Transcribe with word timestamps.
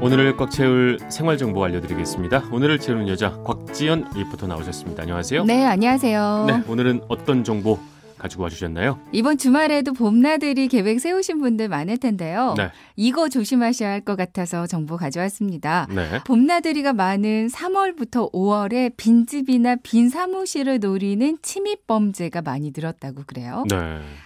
오늘을 0.00 0.36
꽉 0.36 0.50
채울 0.50 0.98
생활 1.08 1.36
정보 1.36 1.64
알려드리겠습니다. 1.64 2.44
오늘을 2.52 2.78
채우는 2.78 3.08
여자 3.08 3.32
곽지연 3.42 4.10
리포터 4.14 4.46
나오셨습니다. 4.46 5.02
안녕하세요. 5.02 5.44
네, 5.44 5.64
안녕하세요. 5.66 6.44
네, 6.46 6.62
오늘은 6.68 7.02
어떤 7.08 7.42
정보 7.42 7.80
가지고 8.18 8.42
와주셨나요? 8.44 8.98
이번 9.12 9.38
주말에도 9.38 9.92
봄나들이 9.92 10.68
계획 10.68 11.00
세우신 11.00 11.38
분들 11.38 11.68
많을 11.68 11.98
텐데요. 11.98 12.54
네. 12.56 12.70
이거 12.96 13.28
조심하셔야 13.28 13.90
할 13.90 14.00
것 14.08 14.16
같아서 14.16 14.66
정보 14.66 14.96
가져왔습니다. 14.96 15.86
네. 15.90 16.20
봄나들이가 16.24 16.92
많은 16.92 17.48
3월부터 17.48 18.32
5월에 18.32 18.92
빈집이나 18.96 19.76
빈 19.82 20.08
사무실을 20.08 20.78
노리는 20.80 21.36
침입 21.42 21.86
범죄가 21.86 22.42
많이 22.42 22.72
늘었다고 22.74 23.22
그래요. 23.26 23.64
네. 23.68 23.76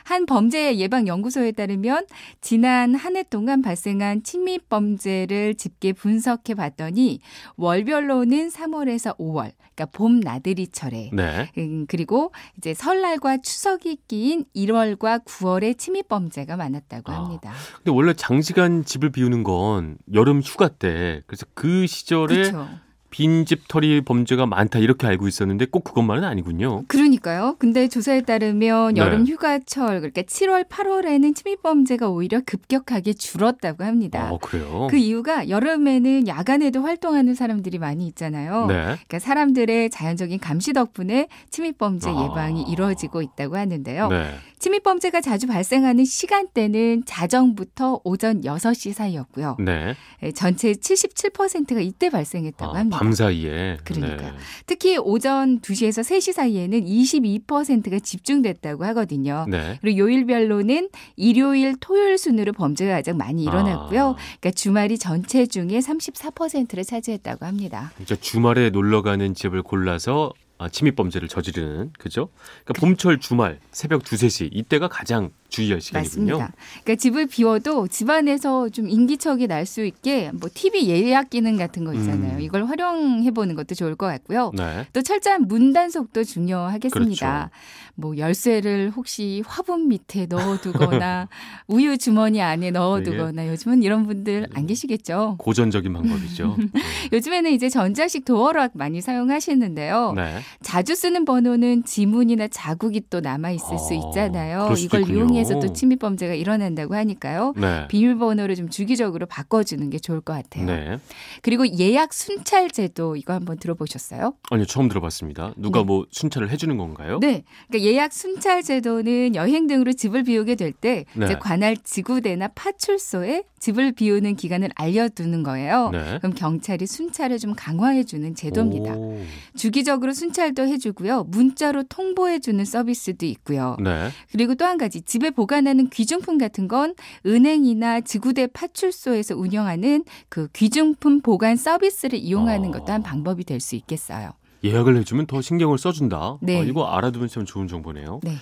한 0.05 0.27
범죄 0.27 0.77
예방 0.77 1.07
연구소에 1.07 1.53
따르면 1.53 2.07
지난 2.41 2.95
한 2.95 3.17
해 3.17 3.23
동안 3.25 3.61
발생한 3.61 4.23
침입 4.23 4.69
범죄를 4.69 5.55
집계 5.55 5.93
분석해 5.93 6.55
봤더니 6.55 7.21
월별로는 7.57 8.49
3월에서 8.49 9.17
5월, 9.19 9.53
그러니까 9.83 9.87
봄 9.87 10.21
나들이철에 10.21 11.11
네. 11.13 11.51
음, 11.59 11.87
그리고 11.89 12.33
이제 12.57 12.75
설날과 12.75 13.39
추석이 13.39 13.99
끼인 14.09 14.45
1월과 14.55 15.25
9월에 15.25 15.77
침입 15.77 16.09
범죄가 16.09 16.57
많았다고 16.57 17.13
아. 17.13 17.17
합니다. 17.17 17.53
근데 17.77 17.91
원래 17.91 18.13
장시간 18.15 18.85
집을 18.85 19.11
비우는 19.11 19.43
건 19.43 19.99
여름 20.13 20.41
휴가 20.41 20.69
때 20.69 21.23
그래서 21.27 21.47
그 21.55 21.87
시절에 21.87 22.35
그렇죠. 22.35 22.69
빈집 23.13 23.69
털이 23.69 24.01
범죄가 24.01 24.47
많다 24.47 24.79
이렇게 24.79 25.07
알고 25.07 25.29
있었는데 25.29 25.67
꼭 25.67 25.85
그것만은 25.85 26.25
아니군요. 26.25 26.85
그러니까요. 26.89 27.57
근데 27.59 27.87
조사에 27.87 28.23
따르면 28.23 28.95
네. 28.95 29.01
여름 29.01 29.27
휴가철 29.27 30.01
그러니까 30.01 30.23
7월, 30.23 30.67
8월에는 30.67 31.37
침입 31.37 31.63
범죄가 31.63 32.09
오히려 32.09 32.41
급격하게 32.45 33.13
줄었다고 33.13 33.85
합니다. 33.85 34.33
어, 34.33 34.39
그래요? 34.39 34.89
그 34.91 34.97
이유가 34.97 35.49
여름에는 35.51 36.27
야간에도 36.27 36.83
활동하는 36.83 37.35
사람들이 37.35 37.79
많이 37.79 38.07
있잖아요. 38.09 38.67
네. 38.67 38.75
그러니까 38.83 39.19
사람들의 39.19 39.91
자연적인 39.91 40.41
감시 40.41 40.73
덕분에 40.73 41.29
침입 41.51 41.77
범죄 41.77 42.09
아. 42.09 42.13
예방이 42.13 42.63
이루어지고 42.63 43.21
있다고 43.21 43.59
하는데요. 43.59 44.09
네. 44.09 44.35
침입 44.59 44.85
범죄가 44.85 45.21
자주 45.21 45.49
발생하는 45.49 46.05
시간대는 46.05 47.03
자정부터 47.05 48.01
오전 48.05 48.41
6시 48.43 48.93
사이였고요. 48.93 49.57
네. 49.59 49.95
예, 50.23 50.33
전체 50.33 50.73
77%가 50.73 51.81
이때 51.81 52.09
발생했다고 52.09 52.73
아, 52.73 52.79
합니다. 52.79 53.02
밤 53.03 53.13
사이에. 53.13 53.79
그러니까요. 53.83 54.31
네. 54.31 54.39
특히 54.67 54.97
오전 54.97 55.61
2시에서 55.61 56.03
3시 56.03 56.33
사이에는 56.33 56.85
22%가 56.85 57.99
집중됐다고 57.99 58.85
하거든요. 58.87 59.45
네. 59.49 59.79
그리고 59.81 59.99
요일별로는 59.99 60.89
일요일, 61.17 61.75
토요일 61.81 62.17
순으로 62.17 62.53
범죄가 62.53 62.95
가장 62.95 63.17
많이 63.17 63.43
일어났고요. 63.43 64.11
아. 64.11 64.15
그러니까 64.15 64.51
주말이 64.53 64.99
전체 64.99 65.47
중에 65.47 65.81
34%를 65.81 66.85
차지했다고 66.85 67.45
합니다. 67.45 67.93
진짜 67.97 68.15
주말에 68.15 68.71
놀러 68.71 69.03
가는 69.03 69.35
집을 69.35 69.63
골라서 69.63 70.33
아, 70.59 70.69
침입 70.69 70.95
범죄를 70.95 71.27
저지르는 71.27 71.91
그죠? 71.99 72.29
그러니까 72.65 72.81
봄철 72.81 73.19
주말 73.19 73.59
새벽 73.73 74.03
2, 74.03 74.05
3시 74.15 74.51
이때가 74.53 74.87
가장 74.87 75.31
주의할 75.53 75.81
시간이군요. 75.81 76.39
맞습니다. 76.39 76.53
그러니까 76.83 76.95
집을 77.01 77.27
비워도 77.27 77.89
집안에서 77.89 78.69
좀 78.71 78.89
인기척이 78.89 79.47
날 79.47 79.63
수 79.67 79.85
있게 79.85 80.31
뭐 80.35 80.51
TV 80.53 80.89
예약 80.89 81.31
기능 81.31 81.57
같은 81.57 81.85
거 81.85 81.95
있잖아요. 81.95 82.35
음. 82.39 82.41
이걸 82.41 82.65
활용해 82.67 83.31
보는 83.31 83.55
것도 83.55 83.75
좋을 83.77 83.95
것 83.95 84.07
같고요. 84.07 84.51
네. 84.55 84.87
또 84.93 85.01
철저한 85.03 85.47
문 85.47 85.73
단속도 85.73 86.25
중요하겠습니다. 86.25 87.51
그렇죠. 87.51 87.51
뭐 87.95 88.17
열쇠를 88.17 88.91
혹시 88.97 89.43
화분 89.47 89.87
밑에 89.89 90.27
넣어두거나 90.27 91.29
우유 91.69 91.97
주머니 91.99 92.41
안에 92.43 92.71
넣어두거나 92.71 93.47
요즘은 93.49 93.83
이런 93.83 94.07
분들 94.07 94.49
안 94.55 94.67
계시겠죠. 94.67 95.37
고전적인 95.39 95.93
방법이죠. 95.93 96.57
요즘에는 97.13 97.53
이제 97.53 97.69
전자식 97.69 98.25
도어락 98.25 98.73
많이 98.75 99.01
사용하시는데요. 99.01 100.15
네. 100.17 100.39
자주 100.63 100.95
쓰는 100.95 101.25
번호는 101.25 101.85
지문이나 101.85 102.49
자국이 102.49 103.03
또 103.11 103.21
남아 103.21 103.51
있을 103.53 103.79
수 103.79 103.95
어, 103.95 104.09
있잖아요. 104.09 104.65
그럴 104.65 104.77
수도 104.77 104.99
이걸. 104.99 105.15
이용해 105.15 105.42
서 105.45 105.61
또 105.63 105.73
침입 105.73 106.01
범죄가 106.01 106.35
일어난다고 106.35 106.95
하니까요. 106.97 107.55
네. 107.57 107.87
비밀번호를 107.89 108.57
좀 108.57 108.69
주기적으로 108.69 109.27
바꿔주는 109.27 109.89
게 109.91 109.99
좋을 110.01 110.21
것 110.21 110.33
같아요. 110.33 110.65
네. 110.67 110.99
그리고 111.43 111.65
예약 111.79 112.13
순찰 112.13 112.69
제도 112.71 113.15
이거 113.15 113.33
한번 113.33 113.59
들어보셨어요? 113.59 114.35
아니요, 114.51 114.67
처음 114.67 114.89
들어봤습니다. 114.89 115.55
누가 115.57 115.81
네. 115.81 115.85
뭐 115.85 116.07
순찰을 116.11 116.51
해주는 116.51 116.77
건가요? 116.77 117.21
네. 117.21 117.45
그러니까 117.69 117.89
예약 117.89 118.13
순찰 118.13 118.63
제도는 118.65 119.37
여행 119.37 119.69
등으로 119.69 119.93
집을 119.93 120.25
비우게 120.25 120.57
될때 120.57 121.05
네. 121.15 121.39
관할 121.39 121.77
지구대나 121.77 122.49
파출소에 122.49 123.45
집을 123.61 123.93
비우는 123.93 124.35
기간을 124.35 124.71
알려두는 124.75 125.45
거예요. 125.45 125.91
네. 125.93 126.19
그럼 126.19 126.35
경찰이 126.35 126.87
순찰을 126.87 127.39
좀 127.39 127.55
강화해주는 127.55 128.35
제도입니다. 128.35 128.95
오. 128.95 129.17
주기적으로 129.55 130.13
순찰도 130.13 130.67
해주고요. 130.67 131.25
문자로 131.29 131.85
통보해주는 131.85 132.65
서비스도 132.65 133.27
있고요. 133.27 133.77
네. 133.81 134.09
그리고 134.33 134.57
또 134.57 134.65
한 134.65 134.79
가지 134.79 135.03
집에 135.03 135.31
보관하는 135.33 135.89
귀중품 135.89 136.39
같은 136.39 136.69
건 136.69 136.95
은행이나 137.27 138.01
지구대 138.03 138.49
파출소에서 138.49 139.35
운영하는 139.37 140.05
그 140.29 140.49
귀중품 140.53 141.21
보관 141.21 141.57
서비스를 141.57 142.19
이용하는 142.19 142.69
아. 142.69 142.79
것도 142.79 142.93
한 142.93 143.03
방법이 143.03 143.45
될 143.45 143.61
수 143.63 143.77
있겠어요. 143.77 144.33
예약을 144.65 144.97
해주면 144.99 145.27
더 145.27 145.41
신경을 145.41 145.79
써준다. 145.79 146.39
네. 146.41 146.61
아, 146.61 146.65
이거 146.65 146.85
알아두면 146.85 147.29
참 147.29 147.45
좋은 147.45 147.67
정보네요. 147.69 148.21
네. 148.23 148.37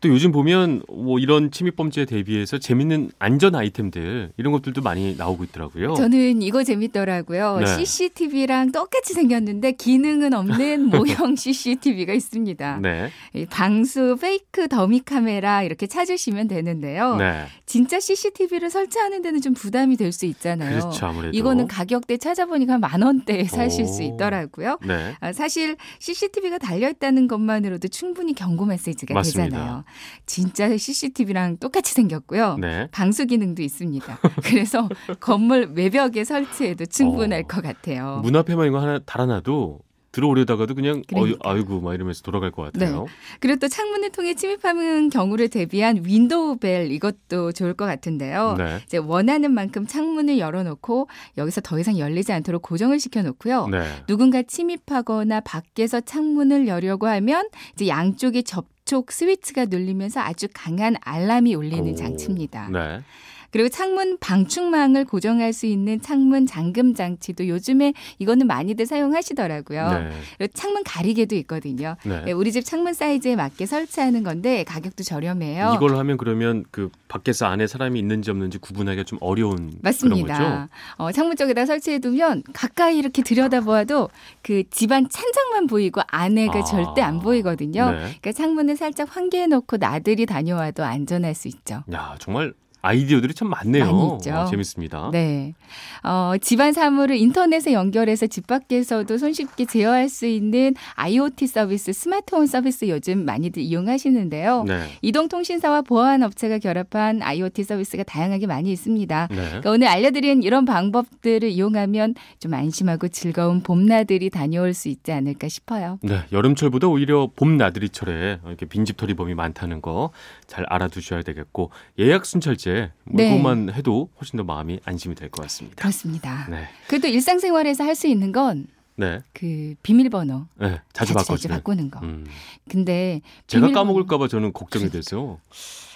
또 0.00 0.08
요즘 0.08 0.32
보면 0.32 0.82
뭐 0.88 1.18
이런 1.18 1.50
침입 1.50 1.76
범죄에 1.76 2.04
대비해서 2.04 2.58
재밌는 2.58 3.10
안전 3.18 3.54
아이템들 3.54 4.32
이런 4.36 4.52
것들도 4.52 4.82
많이 4.82 5.14
나오고 5.16 5.44
있더라고요. 5.44 5.94
저는 5.94 6.42
이거 6.42 6.64
재밌더라고요. 6.64 7.58
네. 7.60 7.66
CCTV랑 7.66 8.72
똑같이 8.72 9.14
생겼는데 9.14 9.72
기능은 9.72 10.34
없는 10.34 10.86
모형 10.90 11.36
CCTV가 11.36 12.12
있습니다. 12.12 12.78
네. 12.82 13.10
이 13.34 13.46
방수 13.46 14.16
페이크 14.20 14.68
더미 14.68 15.00
카메라 15.00 15.62
이렇게 15.62 15.86
찾으시면 15.86 16.48
되는데요. 16.48 17.16
네. 17.16 17.46
진짜 17.64 17.98
CCTV를 18.00 18.70
설치하는 18.70 19.22
데는 19.22 19.40
좀 19.40 19.54
부담이 19.54 19.96
될 19.96 20.06
수 20.12 20.24
있잖아요. 20.26 20.78
그렇죠. 20.78 21.06
아무래도. 21.06 21.36
이거는 21.36 21.66
가격대 21.66 22.16
찾아보니까 22.18 22.78
만 22.78 23.02
원대에 23.02 23.44
사실 23.44 23.86
수 23.86 24.02
오. 24.02 24.06
있더라고요. 24.06 24.78
네. 24.86 25.14
아, 25.20 25.32
사실 25.32 25.76
CCTV가 25.98 26.58
달려 26.58 26.88
있다는 26.88 27.26
것만으로도 27.28 27.88
충분히 27.88 28.32
경고 28.34 28.64
메시지가 28.64 29.12
맞습니다. 29.12 29.44
되잖아요. 29.56 29.84
진짜 30.26 30.76
CCTV랑 30.76 31.58
똑같이 31.58 31.92
생겼고요. 31.94 32.56
네. 32.60 32.88
방수 32.92 33.26
기능도 33.26 33.62
있습니다. 33.62 34.18
그래서 34.42 34.88
건물 35.20 35.72
외벽에 35.74 36.24
설치해도 36.24 36.86
충분할 36.86 37.40
어. 37.40 37.46
것 37.46 37.62
같아요. 37.62 38.20
문 38.22 38.36
앞에만 38.36 38.66
이거 38.68 38.80
하나 38.80 38.98
달아놔도 38.98 39.80
들어오려다가도 40.16 40.74
그냥 40.74 40.96
어이, 40.96 41.02
그러니까요. 41.34 41.52
아이고 41.52 41.80
막 41.82 41.92
이러면서 41.92 42.22
돌아갈 42.22 42.50
것 42.50 42.62
같아요. 42.62 43.06
그리고 43.38 43.58
또 43.58 43.68
창문을 43.68 44.12
통해 44.12 44.32
침입하는 44.32 45.10
경우를 45.10 45.48
대비한 45.50 46.00
window 46.02 46.56
bell 46.56 46.90
이것도 46.90 47.52
좋을 47.52 47.74
것 47.74 47.84
같은데요. 47.84 48.54
네. 48.56 48.78
이제 48.86 48.96
원하는 48.96 49.52
만큼 49.52 49.86
창문을 49.86 50.38
열어놓고 50.38 51.08
여기서 51.36 51.60
더 51.60 51.78
이상 51.78 51.98
열리지 51.98 52.32
않도록 52.32 52.62
고정을 52.62 52.98
시켜놓고요. 52.98 53.68
네. 53.68 53.82
누군가 54.06 54.42
침입하거나 54.42 55.40
밖에서 55.40 56.00
창문을 56.00 56.66
열려고 56.66 57.08
하면 57.08 57.50
이제 57.74 57.88
양쪽에 57.88 58.40
접촉 58.40 59.12
스위치가 59.12 59.66
눌리면서 59.66 60.20
아주 60.20 60.46
강한 60.54 60.96
알람이 61.02 61.54
울리는 61.54 61.92
오. 61.92 61.94
장치입니다. 61.94 62.70
네. 62.70 63.02
그리고 63.50 63.68
창문 63.68 64.18
방충망을 64.18 65.04
고정할 65.04 65.52
수 65.52 65.66
있는 65.66 66.00
창문 66.00 66.46
잠금 66.46 66.94
장치도 66.94 67.48
요즘에 67.48 67.94
이거는 68.18 68.46
많이들 68.46 68.86
사용하시더라고요. 68.86 69.90
네. 69.90 70.10
그리고 70.38 70.52
창문 70.54 70.84
가리개도 70.84 71.34
있거든요. 71.36 71.96
네. 72.04 72.22
네, 72.26 72.32
우리 72.32 72.52
집 72.52 72.64
창문 72.64 72.94
사이즈에 72.94 73.36
맞게 73.36 73.66
설치하는 73.66 74.22
건데 74.22 74.64
가격도 74.64 75.04
저렴해요. 75.04 75.72
이걸 75.76 75.96
하면 75.96 76.16
그러면 76.16 76.64
그 76.70 76.90
밖에서 77.08 77.46
안에 77.46 77.66
사람이 77.66 77.98
있는지 77.98 78.30
없는지 78.30 78.58
구분하기가 78.58 79.04
좀 79.04 79.18
어려운 79.20 79.56
그런 79.56 79.70
거죠. 79.70 79.80
맞습니다. 79.82 80.68
어, 80.96 81.12
창문 81.12 81.36
쪽에다 81.36 81.66
설치해 81.66 81.98
두면 81.98 82.42
가까이 82.52 82.98
이렇게 82.98 83.22
들여다보아도 83.22 84.10
그 84.42 84.64
집안 84.70 85.08
찬장만 85.08 85.66
보이고 85.66 86.00
안에가 86.06 86.58
아. 86.58 86.64
절대 86.64 87.02
안 87.02 87.20
보이거든요. 87.20 87.90
네. 87.90 87.96
그러니까 87.96 88.32
창문을 88.32 88.76
살짝 88.76 89.14
환기해 89.14 89.46
놓고 89.46 89.76
나들이 89.78 90.26
다녀와도 90.26 90.84
안전할 90.84 91.34
수 91.34 91.48
있죠. 91.48 91.82
야 91.92 92.16
정말 92.18 92.52
아이디어들이 92.86 93.34
참 93.34 93.48
많네요. 93.48 93.84
많이 93.84 94.14
있죠. 94.16 94.34
어, 94.34 94.44
재밌습니다. 94.46 95.10
네. 95.12 95.54
어, 96.02 96.34
집안 96.40 96.72
사물을 96.72 97.16
인터넷에 97.16 97.72
연결해서 97.72 98.26
집 98.28 98.46
밖에서도 98.46 99.18
손쉽게 99.18 99.64
제어할 99.66 100.08
수 100.08 100.26
있는 100.26 100.74
IoT 100.94 101.46
서비스, 101.46 101.92
스마트홈 101.92 102.46
서비스 102.46 102.88
요즘 102.88 103.24
많이들 103.24 103.62
이용하시는데요. 103.62 104.64
네. 104.64 104.88
이동통신사와 105.02 105.82
보안 105.82 106.22
업체가 106.22 106.58
결합한 106.58 107.22
IoT 107.22 107.64
서비스가 107.64 108.02
다양하게 108.04 108.46
많이 108.46 108.70
있습니다. 108.72 109.28
네. 109.30 109.36
그러니까 109.36 109.70
오늘 109.70 109.88
알려드린 109.88 110.42
이런 110.42 110.64
방법들을 110.64 111.48
이용하면 111.48 112.14
좀 112.38 112.54
안심하고 112.54 113.08
즐거운 113.08 113.62
봄나들이 113.62 114.30
다녀올 114.30 114.74
수 114.74 114.88
있지 114.88 115.12
않을까 115.12 115.48
싶어요. 115.48 115.98
네, 116.02 116.20
여름철보다 116.32 116.86
오히려 116.88 117.28
봄 117.34 117.56
나들이철에 117.56 118.40
이렇게 118.46 118.66
빈집털이 118.66 119.14
범이 119.14 119.34
많다는 119.34 119.82
거 119.82 120.10
잘 120.46 120.64
알아두셔야 120.68 121.22
되겠고 121.22 121.70
예약 121.98 122.24
순찰제 122.26 122.75
뭐 123.04 123.16
네. 123.16 123.30
그것만 123.30 123.72
해도 123.74 124.08
훨씬 124.20 124.36
더 124.36 124.44
마음이 124.44 124.80
안심이 124.84 125.14
될 125.14 125.28
것 125.30 125.42
같습니다. 125.42 125.76
그렇습니다. 125.80 126.46
네, 126.50 126.64
그래도 126.88 127.08
일상생활에서 127.08 127.84
할 127.84 127.94
수 127.94 128.06
있는 128.06 128.32
건 128.32 128.66
네, 128.96 129.20
그 129.32 129.74
비밀번호 129.82 130.46
네 130.60 130.80
자주 130.92 131.12
자주. 131.14 131.26
자주 131.26 131.48
바꾸는 131.48 131.90
거. 131.90 132.00
음, 132.00 132.24
근데 132.68 133.20
제가 133.46 133.70
까먹을까봐 133.72 134.28
저는 134.28 134.52
걱정이 134.52 134.88
돼서 134.90 135.38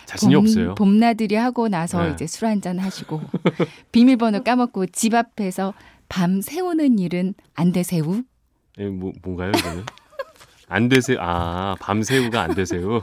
자신이 0.06 0.34
봄, 0.34 0.44
없어요. 0.44 0.74
봄나들이 0.74 1.34
하고 1.36 1.68
나서 1.68 2.04
네. 2.04 2.12
이제 2.12 2.26
술 2.26 2.46
한잔 2.48 2.78
하시고 2.78 3.20
비밀번호 3.92 4.42
까먹고 4.42 4.86
집 4.86 5.14
앞에서 5.14 5.72
밤 6.08 6.40
새우는 6.40 6.98
일은 6.98 7.34
안 7.54 7.70
되세우. 7.72 8.22
예, 8.78 8.86
뭐, 8.86 9.12
뭔가요 9.22 9.52
이거는? 9.56 9.84
안 10.70 10.88
되세요. 10.88 11.18
아 11.20 11.74
밤새우가 11.80 12.40
안 12.40 12.54
되세요. 12.54 13.02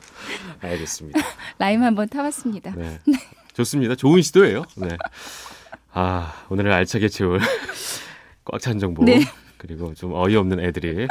알겠습니다. 0.60 1.18
라임 1.58 1.82
한번 1.82 2.08
타봤습니다. 2.08 2.72
네. 2.76 2.98
좋습니다. 3.54 3.94
좋은 3.94 4.20
시도예요. 4.22 4.64
네. 4.76 4.96
아, 5.92 6.32
오늘을 6.50 6.70
알차게 6.72 7.08
채울 7.08 7.40
꽉 8.44 8.60
찬 8.60 8.78
정보. 8.78 9.02
네. 9.04 9.20
그리고 9.56 9.94
좀 9.94 10.12
어이없는 10.14 10.60
애들이. 10.60 10.94
네. 10.96 11.08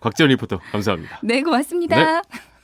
곽지연 0.00 0.30
리포터 0.30 0.58
감사합니다. 0.72 1.20
네, 1.22 1.42
고맙습니다. 1.42 2.22